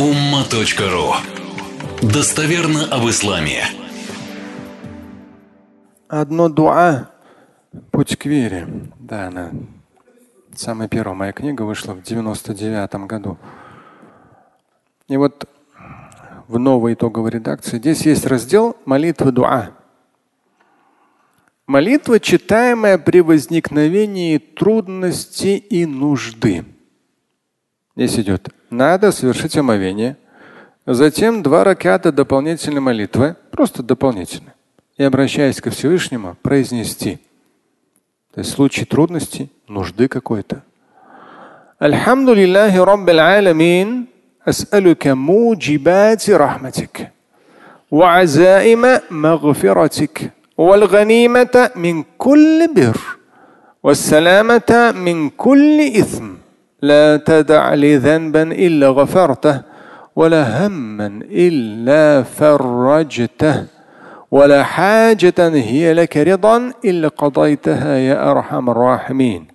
[0.00, 1.12] umma.ru
[2.00, 3.64] Достоверно об исламе.
[6.08, 7.10] Одно дуа
[7.90, 8.66] «Путь к вере».
[8.98, 9.50] Да, она
[10.56, 13.36] самая первая моя книга вышла в 99 году.
[15.08, 15.46] И вот
[16.48, 19.72] в новой итоговой редакции здесь есть раздел «Молитва дуа».
[21.66, 26.64] Молитва, читаемая при возникновении трудности и нужды.
[27.95, 30.17] Здесь идет надо совершить омовение,
[30.85, 34.53] затем два раката дополнительной молитвы, просто дополнительные,
[34.97, 37.19] и обращаясь ко Всевышнему, произнести.
[38.33, 40.63] То есть в случае трудности, нужды какой-то.
[41.79, 44.07] Альхамду лиллахи раббил аламин,
[44.47, 47.11] أسألك موجبات رحمتك
[47.91, 52.99] وعزائم مغفرتك والغنيمة من كل بر
[53.83, 56.38] والسلامة من كل إثم
[56.81, 59.61] لا تدع لي ذنبا إلا غفرته
[60.15, 63.65] ولا هما إلا فرجته
[64.31, 69.47] ولا حاجة هي لك رضا إلا قضيتها يا أرحم الراحمين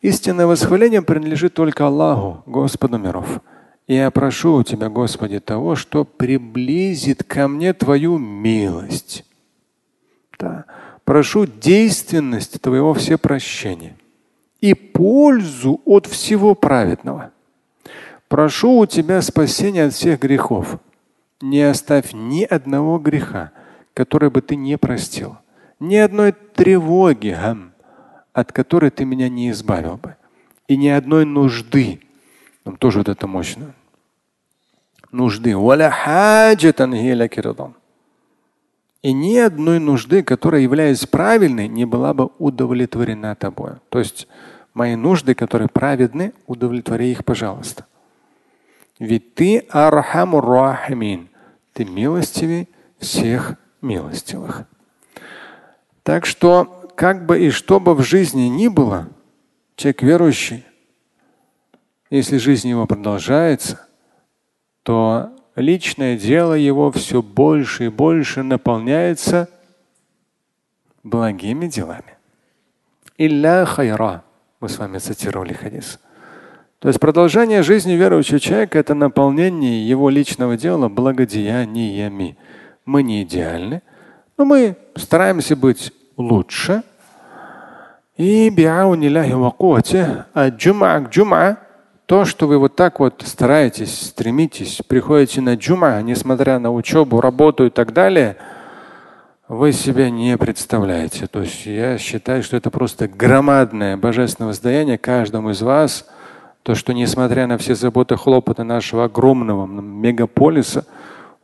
[0.00, 3.40] Истинное восхваление принадлежит только Аллаху, Господу миров.
[3.88, 9.24] Я прошу у Тебя, Господи, того, что приблизит ко мне Твою милость.
[10.38, 10.66] Да.
[11.04, 13.96] Прошу действенность Твоего всепрощения
[14.63, 17.31] и пользу от всего праведного.
[18.29, 20.79] Прошу у Тебя спасения от всех грехов.
[21.41, 23.51] Не оставь ни одного греха,
[23.93, 25.35] который бы Ты не простил,
[25.81, 27.37] ни одной тревоги,
[28.31, 30.15] от которой Ты меня не избавил бы,
[30.69, 31.99] и ни одной нужды.
[32.63, 33.75] Там тоже вот это мощно.
[35.11, 35.57] Нужды.
[39.01, 43.73] И ни одной нужды, которая, являясь правильной, не была бы удовлетворена тобой.
[43.89, 44.29] То есть
[44.73, 47.85] мои нужды, которые праведны, удовлетвори их, пожалуйста.
[48.99, 51.29] Ведь ты архамур рахимин.
[51.73, 54.65] Ты милостивый всех милостивых.
[56.03, 59.09] Так что, как бы и что бы в жизни ни было,
[59.75, 60.65] человек верующий,
[62.09, 63.87] если жизнь его продолжается,
[64.83, 69.49] то личное дело его все больше и больше наполняется
[71.03, 72.17] благими делами.
[73.17, 74.23] Илля хайра.
[74.63, 75.99] Мы с вами цитировали хадис.
[76.79, 82.37] То есть продолжение жизни верующего человека– это наполнение его личного дела благодеяниями.
[82.85, 83.81] Мы не идеальны,
[84.37, 86.83] но мы стараемся быть лучше.
[88.15, 88.49] И
[90.33, 91.57] от джума к джума
[92.05, 97.65] то, что вы вот так вот стараетесь, стремитесь, приходите на джума, несмотря на учебу, работу
[97.65, 98.37] и так далее–
[99.53, 101.27] вы себя не представляете.
[101.27, 106.07] То есть я считаю, что это просто громадное божественное воздаяние каждому из вас.
[106.63, 110.85] То, что несмотря на все заботы, хлопоты нашего огромного мегаполиса,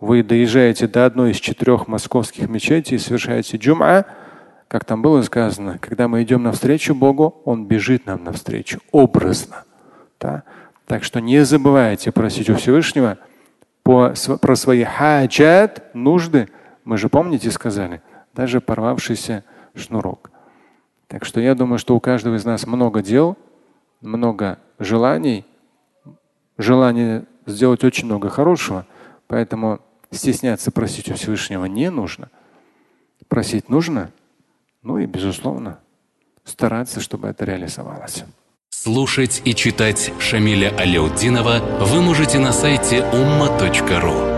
[0.00, 4.04] вы доезжаете до одной из четырех московских мечетей и совершаете джум'a,
[4.68, 9.64] как там было сказано, когда мы идем навстречу Богу, Он бежит нам навстречу образно.
[10.20, 10.44] Да?
[10.86, 13.18] Так что не забывайте просить у Всевышнего
[13.82, 16.48] по, про свои хаджат, нужды,
[16.88, 18.00] мы же, помните, сказали,
[18.32, 19.44] даже порвавшийся
[19.74, 20.30] шнурок.
[21.06, 23.36] Так что я думаю, что у каждого из нас много дел,
[24.00, 25.44] много желаний,
[26.56, 28.86] желание сделать очень много хорошего,
[29.26, 32.30] поэтому стесняться просить у Всевышнего не нужно.
[33.28, 34.10] Просить нужно,
[34.82, 35.80] ну и, безусловно,
[36.42, 38.24] стараться, чтобы это реализовалось.
[38.70, 44.37] Слушать и читать Шамиля Аляутдинова вы можете на сайте umma.ru.